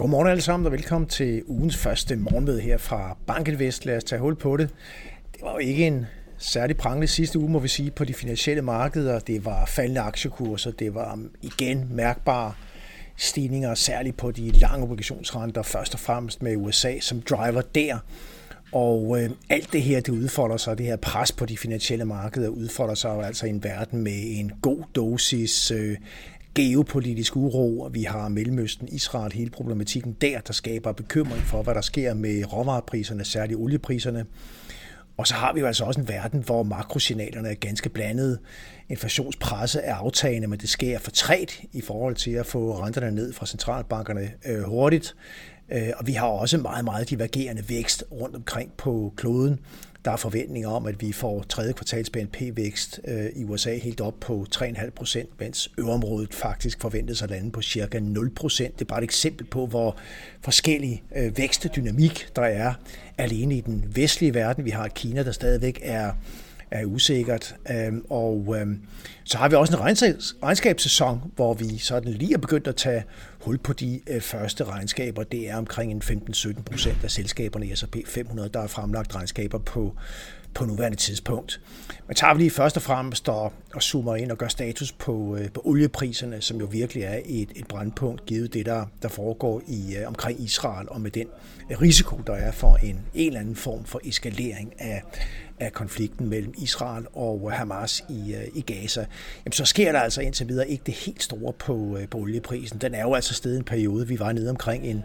[0.00, 3.86] Godmorgen alle sammen og velkommen til ugens første morgenmøde her fra Bankinvest.
[3.86, 4.70] Lad os tage hul på det.
[5.32, 6.06] Det var jo ikke en
[6.38, 9.18] særlig prangende sidste uge, må vi sige, på de finansielle markeder.
[9.18, 12.52] Det var faldende aktiekurser, det var igen mærkbare
[13.16, 17.98] stigninger, særligt på de lange obligationsrenter, først og fremmest med USA som driver der.
[18.72, 22.48] Og øh, alt det her, det udfolder sig, det her pres på de finansielle markeder
[22.48, 25.96] udfolder sig jo altså i en verden med en god dosis øh,
[26.54, 31.74] geopolitisk uro, og vi har Mellemøsten, Israel, hele problematikken der, der skaber bekymring for, hvad
[31.74, 34.26] der sker med råvarepriserne, særligt oliepriserne.
[35.16, 38.38] Og så har vi jo altså også en verden, hvor makrosignalerne er ganske blandede.
[38.88, 43.32] Inflationspresset er aftagende, men det sker for træt i forhold til at få renterne ned
[43.32, 45.16] fra centralbankerne øh, hurtigt.
[45.72, 49.60] Øh, og vi har også meget, meget divergerende vækst rundt omkring på kloden.
[50.04, 54.14] Der er forventninger om, at vi får tredje kvartals BNP-vækst øh, i USA helt op
[54.20, 58.78] på 3,5 procent, mens øvrigt faktisk forventes at lande på cirka 0 procent.
[58.78, 59.96] Det er bare et eksempel på, hvor
[60.40, 62.74] forskellig øh, vækstdynamik der er
[63.18, 64.64] alene i den vestlige verden.
[64.64, 66.12] Vi har Kina, der stadigvæk er
[66.70, 67.54] er usikkert.
[67.70, 68.80] Øhm, og øhm,
[69.24, 69.82] så har vi også en
[70.42, 73.04] regnskabssæson, hvor vi sådan lige er begyndt at tage
[73.40, 75.22] hul på de øh, første regnskaber.
[75.22, 79.58] Det er omkring en 15-17 procent af selskaberne i S&P 500, der er fremlagt regnskaber
[79.58, 79.94] på,
[80.54, 81.60] på nuværende tidspunkt.
[82.06, 85.36] Men tager vi lige først og fremmest og, og zoomer ind og gør status på,
[85.36, 89.62] øh, på oliepriserne, som jo virkelig er et, et brandpunkt, givet det, der, der foregår
[89.66, 91.26] i øh, omkring Israel, og med den
[91.80, 95.02] risiko, der er for en, en eller anden form for eskalering af,
[95.60, 99.06] af konflikten mellem Israel og øh, Hamas i, øh, i Gaza,
[99.44, 102.78] jamen så sker der altså indtil videre ikke det helt store på, øh, på olieprisen.
[102.78, 105.04] Den er jo altså stedet en periode, vi var nede omkring en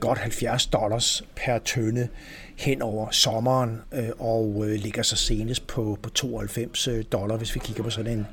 [0.00, 2.08] godt 70 dollars per tønde
[2.56, 3.80] hen over sommeren,
[4.18, 8.26] og ligger så senest på, på 92 dollar, hvis vi kigger på sådan en,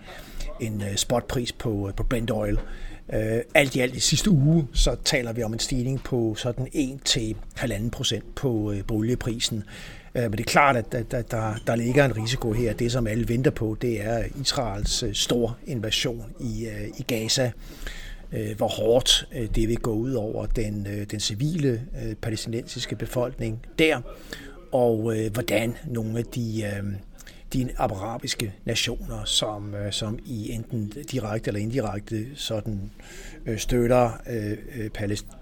[0.59, 2.59] en spotpris på, på Brent Oil.
[3.55, 7.89] alt i alt i sidste uge, så taler vi om en stigning på sådan 1-1,5
[7.89, 9.63] procent på, på olieprisen.
[10.15, 12.73] Øh, men det er klart, at der, der, der ligger en risiko her.
[12.73, 17.51] Det, som alle venter på, det er Israels øh, store invasion i, øh, i Gaza
[18.31, 21.81] øh, hvor hårdt det vil gå ud over den, den civile
[22.21, 24.01] palæstinensiske befolkning der,
[24.71, 26.63] og hvordan nogle af de,
[27.53, 32.91] de arabiske nationer, som, som i enten direkte eller indirekte sådan
[33.57, 34.11] støtter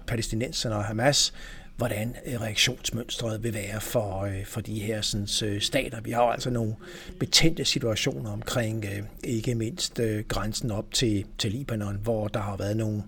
[0.06, 1.32] palæstinenserne og Hamas,
[1.78, 6.00] hvordan øh, reaktionsmønstret vil være for, øh, for de her sådan, øh, stater.
[6.00, 6.74] Vi har jo altså nogle
[7.18, 12.76] betændte situationer omkring øh, ikke mindst grænsen op til, til Libanon, hvor der har været
[12.76, 13.02] nogle,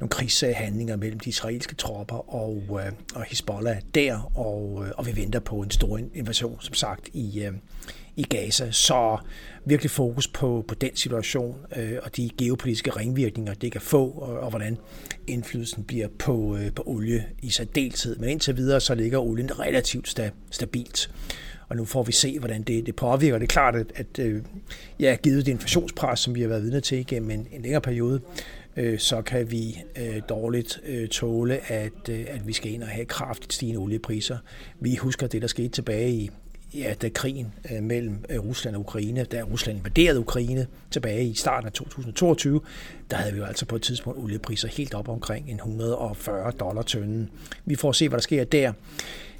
[0.00, 2.80] nogle krigshandlinger mellem de israelske tropper og,
[3.14, 7.48] og Hezbollah der, og, og vi venter på en stor invasion, som sagt, i,
[8.16, 8.70] i Gaza.
[8.70, 9.18] Så
[9.64, 14.40] virkelig fokus på, på den situation øh, og de geopolitiske ringvirkninger, det kan få, og,
[14.40, 14.78] og hvordan
[15.26, 18.16] indflydelsen bliver på, øh, på olie i særdeleshed.
[18.16, 21.10] Men indtil videre, så ligger olien relativt sta, stabilt.
[21.68, 23.38] Og nu får vi se, hvordan det, det påvirker.
[23.38, 24.42] Det er klart, at, at øh,
[25.00, 28.20] ja, givet det inflationspres, som vi har været vidne til igennem en, en længere periode,
[28.76, 32.88] øh, så kan vi øh, dårligt øh, tåle, at, øh, at vi skal ind og
[32.88, 34.38] have kraftigt stigende oliepriser.
[34.80, 36.30] Vi husker det, der skete tilbage i
[36.74, 41.34] ja, da krigen øh, mellem øh, Rusland og Ukraine, da Rusland invaderede Ukraine tilbage i
[41.34, 42.60] starten af 2022,
[43.10, 46.82] der havde vi jo altså på et tidspunkt oliepriser helt op omkring en 140 dollar
[46.82, 47.30] tønden.
[47.64, 48.72] Vi får se, hvad der sker der.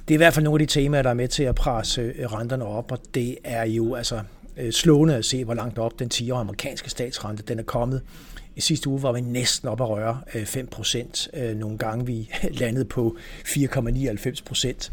[0.07, 2.01] Det er i hvert fald nogle af de temaer, der er med til at presse
[2.01, 4.21] øh, renterne op, og det er jo altså
[4.71, 8.01] slående at se, hvor langt op den 10-årige amerikanske statsrente den er kommet.
[8.55, 11.29] I sidste uge var vi næsten op at røre 5 procent.
[11.55, 12.29] Nogle gange vi
[12.61, 13.17] landede på
[13.47, 14.91] 4,99 procent.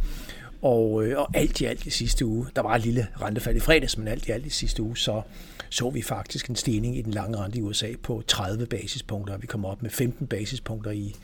[0.63, 3.61] Og, øh, og alt i alt i sidste uge, der var et lille rentefald i
[3.61, 5.23] fredags, men alt i alt i sidste uge, så
[5.71, 9.39] så vi faktisk en stigning i den lange rente i USA på 30 basispunkter.
[9.39, 11.15] Vi kom op med 15 basispunkter i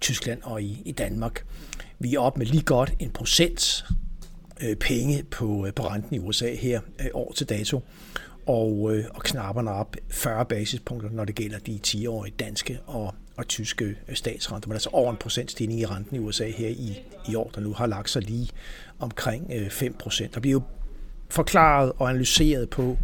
[0.00, 1.44] Tyskland og i, i Danmark.
[1.98, 3.84] Vi er op med lige godt en procent
[4.62, 7.80] øh, penge på, øh, på renten i USA her øh, år til dato,
[8.46, 13.48] og, øh, og knapperne op 40 basispunkter, når det gælder de 10-årige danske og og
[13.48, 17.02] tyske øh, statsrenter, men altså over en procent stigning i renten i USA her i,
[17.28, 18.48] i år, der nu har lagt sig lige
[18.98, 20.34] omkring øh, 5 procent.
[20.34, 20.62] Der bliver jo
[21.28, 22.98] forklaret og analyseret på,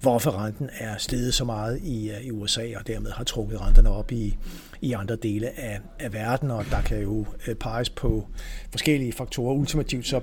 [0.00, 3.90] hvorfor renten er steget så meget i, øh, i USA, og dermed har trukket renterne
[3.90, 4.36] op i,
[4.80, 7.26] i andre dele af, af verden, og der kan jo
[7.60, 8.28] peges på
[8.70, 9.54] forskellige faktorer.
[9.54, 10.20] Ultimativt så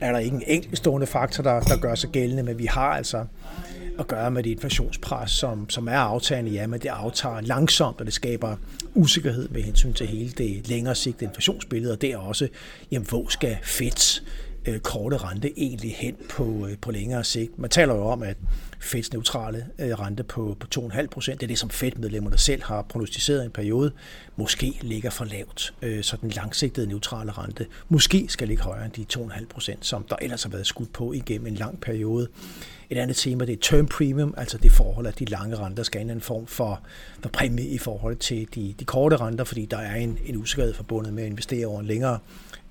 [0.00, 3.24] er der ikke en enkeltstående faktor, der, der gør sig gældende, men vi har altså
[3.98, 8.06] at gøre med det inflationspres, som, som er aftagende, ja, men det aftager langsomt, og
[8.06, 8.56] det skaber
[8.94, 12.48] usikkerhed med hensyn til hele det længere sigt inflationsbillede, og det er også,
[12.90, 14.22] jamen, hvor skal fedt
[14.66, 17.58] øh, korte rente egentlig hen på, øh, på længere sigt.
[17.58, 18.36] Man taler jo om, at
[18.80, 22.82] Feds neutrale øh, rente på, på 2,5 procent, det er det, som Fed-medlemmerne selv har
[22.82, 23.92] prognostiseret en periode,
[24.36, 25.74] måske ligger for lavt.
[25.82, 30.06] Øh, så den langsigtede neutrale rente måske skal ligge højere end de 2,5 procent, som
[30.10, 32.28] der ellers har været skudt på igennem en lang periode.
[32.90, 36.00] Et andet tema, det er term premium, altså det forhold, at de lange renter skal
[36.00, 36.80] have en form for,
[37.22, 40.74] for præmie i forhold til de, de korte renter, fordi der er en, en usikkerhed
[40.74, 42.18] forbundet med at investere over en længere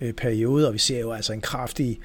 [0.01, 1.99] øh, periode, og vi ser jo altså en kraftig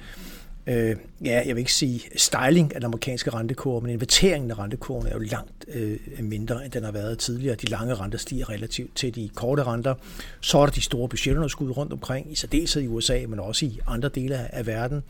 [0.67, 0.95] øh,
[1.25, 5.13] ja, jeg vil ikke sige styling af den amerikanske rentekurve, men inverteringen af rentekurven er
[5.13, 7.55] jo langt øh, mindre, end den har været tidligere.
[7.55, 9.95] De lange renter stiger relativt til de korte renter.
[10.41, 13.79] Så er der de store budgetunderskud rundt omkring, i særdeleshed i USA, men også i
[13.87, 15.03] andre dele af verden.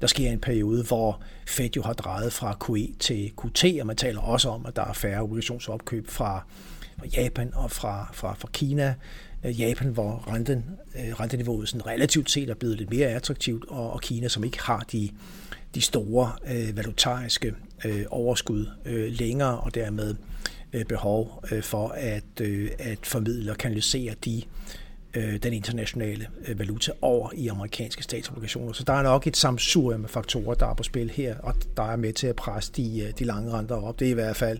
[0.00, 3.96] Der sker en periode, hvor Fed jo har drejet fra QE til QT, og man
[3.96, 6.44] taler også om, at der er færre obligationsopkøb fra
[7.16, 8.94] Japan og fra, fra, fra Kina.
[9.44, 10.64] Øh, Japan, hvor renten,
[10.94, 14.62] øh, renteniveauet sådan relativt set er blevet lidt mere attraktivt, og, og Kina, som ikke
[14.62, 15.10] har de,
[15.74, 17.54] de store øh, valutariske
[17.84, 20.14] øh, overskud øh, længere, og dermed
[20.72, 24.42] øh, behov øh, for at, øh, at formidle og kanalisere de
[25.14, 28.72] øh, den internationale øh, valuta over i amerikanske statsobligationer.
[28.72, 31.82] Så der er nok et samsurium af faktorer, der er på spil her, og der
[31.82, 34.00] er med til at presse de, øh, de lange renter op.
[34.00, 34.58] Det er i hvert fald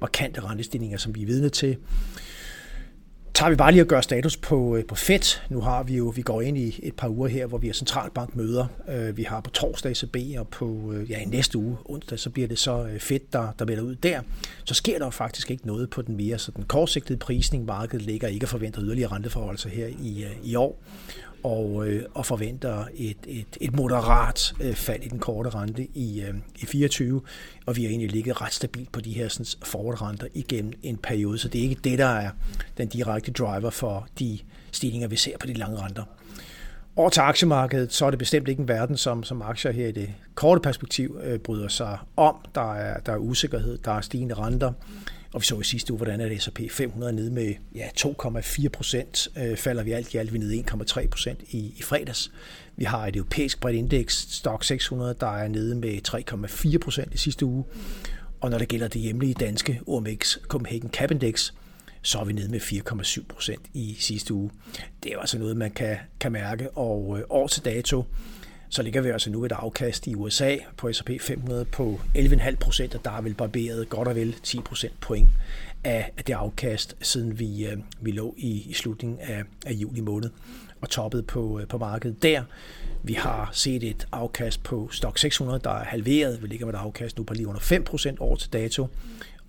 [0.00, 1.76] markante rentestigninger, som vi er vidne til
[3.40, 5.40] tager vi bare lige at gøre status på, øh, på Fed.
[5.48, 7.74] Nu har vi jo, vi går ind i et par uger her, hvor vi har
[7.74, 8.66] centralbankmøder.
[8.88, 12.30] Øh, vi har på torsdag ECB, og på øh, ja, i næste uge, onsdag, så
[12.30, 14.20] bliver det så Fed, der, der melder ud der.
[14.64, 17.64] Så sker der jo faktisk ikke noget på den mere så den kortsigtede prisning.
[17.64, 20.78] Markedet ligger ikke og forventer yderligere renteforhold her i, i år
[21.42, 26.22] og, øh, og forventer et, et, et moderat øh, fald i den korte rente i,
[26.22, 27.22] øh, i 24,
[27.66, 31.38] og vi har egentlig ligget ret stabilt på de her sådan, forward-renter igennem en periode,
[31.38, 32.30] så det er ikke det, der er
[32.78, 34.38] den direkte driver for de
[34.72, 36.04] stigninger, vi ser på de lange renter.
[36.96, 39.92] Over til aktiemarkedet, så er det bestemt ikke en verden, som, som aktier her i
[39.92, 42.36] det korte perspektiv øh, bryder sig om.
[42.54, 44.72] Der er, der er usikkerhed, der er stigende renter.
[45.32, 49.28] Og vi så i sidste uge, hvordan er S&P 500 nede med ja, 2,4 procent,
[49.38, 52.32] øh, falder vi alt i alt, vi nede 1,3 procent i, i fredags.
[52.76, 56.08] Vi har et europæisk bredt indeks, Stock 600, der er nede med
[56.72, 57.64] 3,4 procent i sidste uge.
[58.40, 61.52] Og når det gælder det hjemlige danske OMX Copenhagen Cap Index,
[62.02, 64.50] så er vi nede med 4,7 procent i sidste uge.
[65.02, 66.70] Det er jo altså noget, man kan, kan mærke.
[66.70, 68.04] Og øh, år til dato,
[68.70, 72.94] så ligger vi altså nu et afkast i USA på S&P 500 på 11,5 procent,
[72.94, 75.28] og der er vel barberet godt og vel 10 procent point
[75.84, 80.30] af det afkast, siden vi, øh, vi lå i, i slutningen af, af juli måned
[80.80, 82.42] og toppet på, øh, på markedet der.
[83.02, 86.42] Vi har set et afkast på Stock 600, der er halveret.
[86.42, 88.88] Vi ligger med et afkast nu på lige under 5 procent over til dato.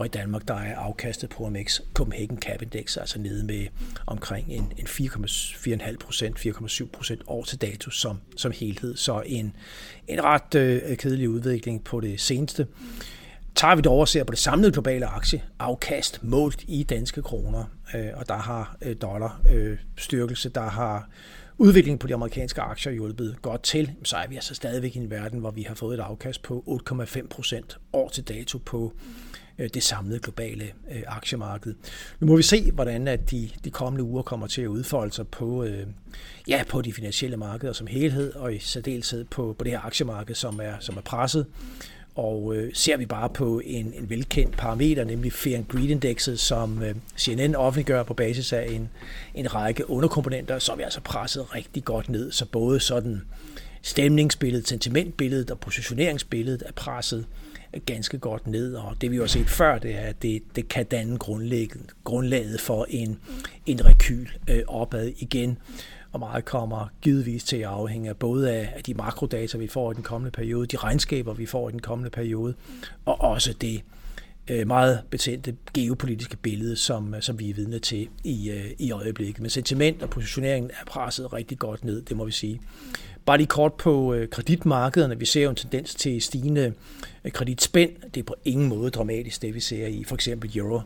[0.01, 3.67] Og i Danmark, der er afkastet på OMX Copenhagen Cap Index altså nede med
[4.07, 8.95] omkring en, en 4,5 procent, 4,7 procent år til dato som, som helhed.
[8.95, 9.55] Så en,
[10.07, 12.67] en ret øh, kedelig udvikling på det seneste.
[13.55, 17.63] Tager vi dog og ser på det samlede globale aktieafkast målt i danske kroner,
[17.95, 21.09] øh, og der har øh, dollar øh, styrkelse, der har
[21.57, 25.09] udviklingen på de amerikanske aktier hjulpet godt til, så er vi altså stadigvæk i en
[25.09, 28.93] verden, hvor vi har fået et afkast på 8,5 procent år til dato på
[29.59, 31.73] Øh, det samlede globale øh, aktiemarked.
[32.19, 35.27] Nu må vi se, hvordan at de, de kommende uger kommer til at udfolde sig
[35.27, 35.87] på, øh,
[36.47, 40.35] ja, på de finansielle markeder som helhed, og i særdeleshed på, på det her aktiemarked,
[40.35, 41.45] som er, som er presset.
[42.15, 46.39] Og øh, ser vi bare på en, en velkendt parameter, nemlig Fear and Greed Indexet,
[46.39, 48.89] som øh, CNN offentliggør på basis af en,
[49.35, 52.31] en række underkomponenter, så er vi altså presset rigtig godt ned.
[52.31, 53.21] Så både sådan
[53.81, 57.25] stemningsbilledet, sentimentbilledet og positioneringsbilledet er presset
[57.85, 60.85] ganske godt ned, og det vi har set før, det er, at det, det kan
[60.85, 61.17] danne
[62.03, 63.19] grundlaget for en,
[63.65, 65.57] en rekyl øh, opad igen.
[66.11, 69.95] Og meget kommer givetvis til at afhænge af både af, de makrodata, vi får i
[69.95, 72.53] den kommende periode, de regnskaber, vi får i den kommende periode,
[73.05, 73.81] og også det
[74.47, 79.41] øh, meget betændte geopolitiske billede, som, som vi er vidne til i, øh, i øjeblikket.
[79.41, 82.61] Men sentiment og positioneringen er presset rigtig godt ned, det må vi sige.
[83.25, 85.19] Bare lige kort på øh, kreditmarkederne.
[85.19, 86.73] Vi ser jo en tendens til stigende
[87.25, 87.91] øh, kreditspænd.
[88.13, 90.81] Det er på ingen måde dramatisk, det vi ser i for eksempel euro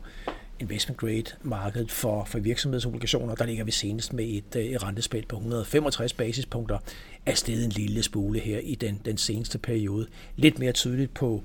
[0.59, 3.35] investment grade markedet for, for virksomhedsobligationer.
[3.35, 6.77] Der ligger vi senest med et, øh, et rentespænd på 165 basispunkter
[7.25, 10.07] er stedet en lille spule her i den, den seneste periode.
[10.35, 11.43] Lidt mere tydeligt på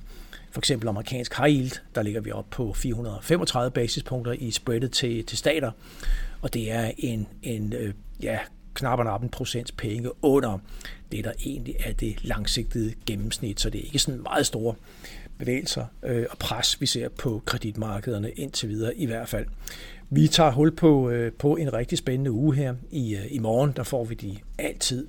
[0.50, 5.24] for eksempel amerikansk high yield, der ligger vi op på 435 basispunkter i spreadet til,
[5.24, 5.70] til stater,
[6.42, 8.38] og det er en, en øh, ja,
[8.74, 10.58] knap og en procents penge under
[11.12, 13.60] det, der egentlig er det langsigtede gennemsnit.
[13.60, 14.74] Så det er ikke sådan meget store
[15.38, 19.46] bevægelser øh, og pres, vi ser på kreditmarkederne indtil videre i hvert fald.
[20.10, 22.74] Vi tager hul på, øh, på en rigtig spændende uge her.
[22.90, 25.06] I, øh, I morgen der får vi de altid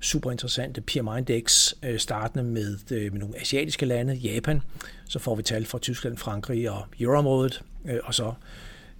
[0.00, 4.62] super interessante PMI-index, øh, startende med, øh, med nogle asiatiske lande, Japan,
[5.08, 8.32] så får vi tal fra Tyskland, Frankrig og Euroområdet, øh, og så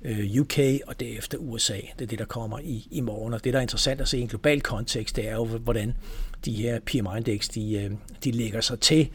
[0.03, 1.75] Øh, UK og derefter USA.
[1.75, 3.35] Det er det, der kommer i, i morgen.
[3.35, 5.95] Og det, der er interessant at se i en global kontekst, det er jo, hvordan
[6.45, 7.91] de her PMI-indeks, de, øh,
[8.25, 9.09] de lægger sig til.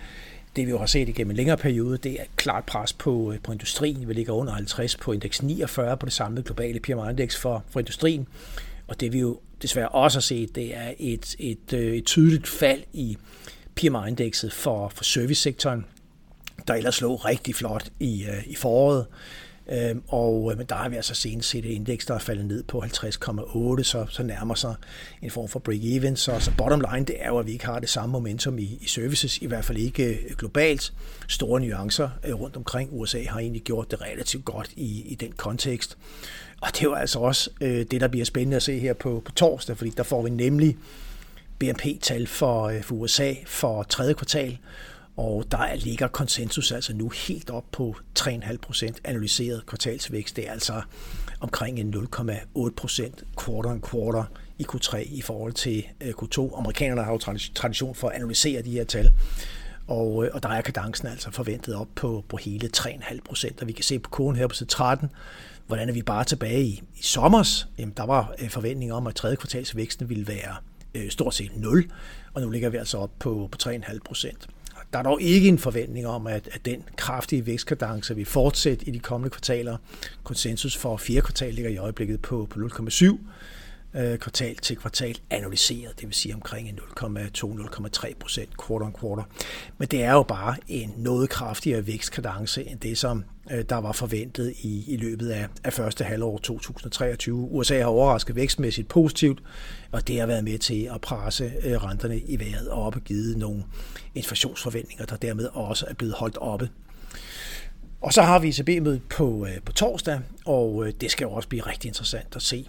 [0.56, 3.40] Det vi jo har set igennem en længere periode, det er klart pres på, øh,
[3.44, 4.08] på industrien.
[4.08, 8.28] Vi ligger under 50 på indeks 49 på det samlede globale PMI-indeks for, for industrien.
[8.88, 12.84] Og det vi jo desværre også har set, det er et, et, et tydeligt fald
[12.94, 13.18] i
[13.76, 15.86] PMI-indekset for, for servicesektoren,
[16.68, 19.06] der ellers lå rigtig flot i, i foråret.
[19.72, 22.46] Øhm, og øh, men der har vi altså senest set et indeks, der er faldet
[22.46, 24.76] ned på 50,8, så, så nærmer sig
[25.22, 26.16] en form for break-even.
[26.16, 28.78] Så, så bottom line, det er jo, at vi ikke har det samme momentum i,
[28.82, 30.94] i services, i hvert fald ikke øh, globalt.
[31.28, 32.90] Store nuancer øh, rundt omkring.
[32.92, 35.98] USA har egentlig gjort det relativt godt i, i den kontekst.
[36.62, 39.22] Og det er jo altså også øh, det, der bliver spændende at se her på,
[39.26, 40.78] på torsdag, fordi der får vi nemlig
[41.60, 44.58] BNP-tal for, øh, for USA for tredje kvartal,
[45.18, 50.36] og der ligger konsensus altså nu helt op på 3,5 procent analyseret kvartalsvækst.
[50.36, 50.82] Det er altså
[51.40, 54.24] omkring en 0,8 procent quarter and quarter
[54.60, 56.60] i Q3 i forhold til øh, Q2.
[56.60, 57.18] Amerikanerne har jo
[57.56, 59.12] tradition for at analysere de her tal.
[59.88, 63.62] Og, øh, og der er kadencen altså forventet op på, på hele 3,5 procent.
[63.62, 65.10] Og vi kan se på kurven her på side 13,
[65.68, 67.68] hvordan er vi bare tilbage i, i sommers?
[67.78, 70.56] Jamen, der var øh, forventninger forventning om, at tredje kvartalsvæksten ville være
[70.96, 71.92] øh, stort set 0,
[72.34, 74.48] og nu ligger vi altså op på, på 3,5 procent.
[74.94, 78.92] Der er dog ikke en forventning om, at, at den kraftige vækstkadence vil fortsætte i
[78.92, 79.78] de kommende kvartaler.
[80.24, 83.18] Konsensus for fjerde kvartal ligger i øjeblikket på, på 0,7
[83.94, 89.24] øh, kvartal til kvartal analyseret, det vil sige omkring 0,2-0,3 procent quarter on quarter.
[89.78, 93.92] Men det er jo bare en noget kraftigere vækstkadence end det, som Øh, der var
[93.92, 97.36] forventet i, i løbet af, af første halvår 2023.
[97.36, 99.44] USA har overrasket vækstmæssigt positivt,
[99.92, 103.02] og det har været med til at presse øh, renterne i vejret og op og
[103.02, 103.64] givet nogle
[104.16, 106.70] inflationsforventninger, der dermed også er blevet holdt oppe
[108.02, 111.64] og så har vi ECB-mødet på, øh, på torsdag, og det skal jo også blive
[111.64, 112.68] rigtig interessant at se,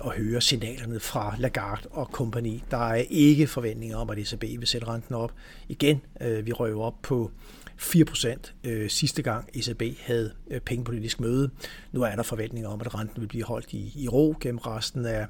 [0.00, 2.62] og høre signalerne fra Lagarde og kompagni.
[2.70, 5.32] Der er ikke forventninger om, at ECB vil sætte renten op
[5.68, 6.00] igen.
[6.42, 7.30] Vi røver op på
[7.80, 11.50] 4% øh, sidste gang ECB havde øh, pengepolitisk møde.
[11.92, 15.06] Nu er der forventninger om, at renten vil blive holdt i, i ro gennem resten
[15.06, 15.26] af,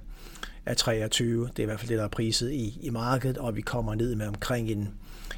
[0.66, 1.46] af 23.
[1.46, 3.94] Det er i hvert fald det, der er priset i, i markedet, og vi kommer
[3.94, 4.88] ned med omkring en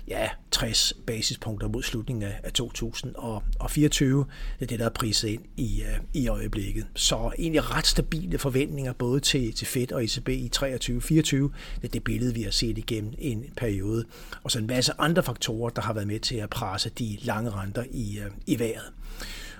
[0.08, 4.26] ja, 60 basispunkter mod slutningen af 2024.
[4.58, 6.86] Det er det, der er priset ind i, øh, i øjeblikket.
[6.94, 10.66] Så egentlig ret stabile forventninger både til, til Fed og ECB i 23-24.
[10.66, 11.52] Det
[11.82, 14.04] er det billede, vi har set igennem en periode.
[14.42, 17.50] Og så en masse andre faktorer, der har været med til at presse de lange
[17.50, 18.92] renter i, øh, i vejret.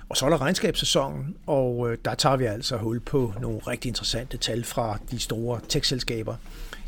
[0.09, 3.89] Og så er der regnskabssæsonen, og øh, der tager vi altså hul på nogle rigtig
[3.89, 6.35] interessante tal fra de store tech-selskaber.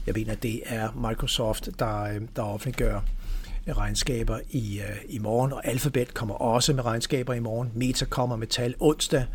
[0.06, 3.02] Jeg mener, det er Microsoft, der, der offentliggør
[3.74, 7.72] regnskaber i, øh, i morgen, og Alphabet kommer også med regnskaber i morgen.
[7.76, 9.26] Meta kommer med tal onsdag,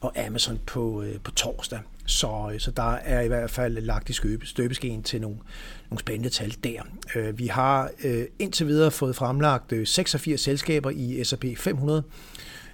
[0.00, 1.78] og Amazon på, øh, på torsdag.
[2.06, 4.12] Så, øh, så der er i hvert fald lagt i
[4.44, 5.36] støbeskeen til nogle,
[5.90, 6.82] nogle spændende tal der.
[7.14, 12.02] Øh, vi har øh, indtil videre fået fremlagt øh, 86 selskaber i S&P 500,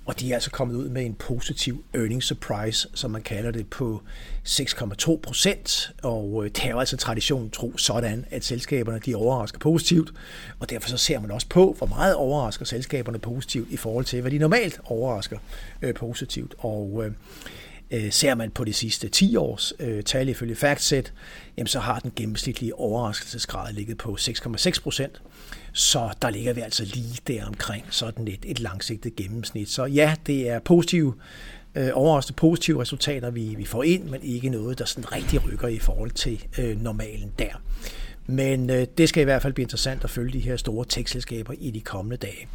[0.06, 3.66] og de er altså kommet ud med en positiv earnings surprise, som man kalder det,
[3.66, 4.02] på
[4.49, 5.92] 6,2 procent.
[6.02, 10.12] Og øh, det er jo altså tradition tro sådan, at selskaberne de overrasker positivt.
[10.58, 14.20] Og derfor så ser man også på, hvor meget overrasker selskaberne positivt i forhold til,
[14.20, 15.38] hvad de normalt overrasker
[15.82, 16.54] øh, positivt.
[16.58, 17.12] Og øh
[17.95, 21.13] Øh, ser man på de sidste 10 års øh, tal ifølge FactSet,
[21.57, 25.23] jamen så har den gennemsnitlige overraskelsesgrad ligget på 6,6 procent.
[25.73, 29.69] Så der ligger vi altså lige der omkring sådan et, et langsigtet gennemsnit.
[29.69, 31.15] Så ja, det er positive,
[31.75, 35.69] øh, overraskende positive resultater, vi, vi får ind, men ikke noget, der sådan rigtig rykker
[35.69, 37.63] i forhold til øh, normalen der.
[38.27, 41.55] Men øh, det skal i hvert fald blive interessant at følge de her store tech-selskaber
[41.59, 42.49] i de kommende dage.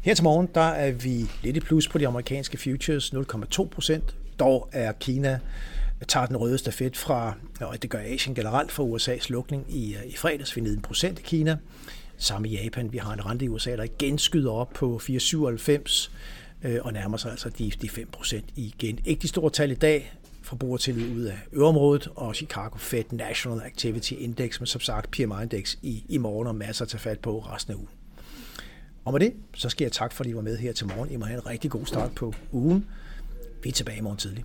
[0.00, 4.14] Her til morgen, der er vi lidt i plus på de amerikanske futures, 0,2 procent.
[4.38, 5.40] Dog er Kina
[6.08, 10.16] tager den røde stafet fra, og det gør Asien generelt for USA's lukning i, i
[10.16, 11.56] fredags, vi er en procent i Kina.
[12.16, 12.92] Samme i Japan.
[12.92, 16.10] Vi har en rente i USA, der igen skyder op på 4,97
[16.62, 18.98] øh, og nærmer sig altså de, de 5 procent igen.
[19.04, 24.12] Ikke de store tal i dag, forbrugertillid ud af øvrigt og Chicago Fed National Activity
[24.12, 27.72] Index, men som sagt PMI-index i, i morgen og masser at tage fat på resten
[27.72, 27.88] af ugen.
[29.04, 31.10] Og med det, så skal jeg tak, fordi I var med her til morgen.
[31.10, 32.86] I må have en rigtig god start på ugen.
[33.62, 34.44] Vi er tilbage i morgen tidlig.